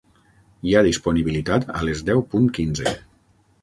[0.69, 2.99] Hi ha disponibilitat a les deu punt quinze.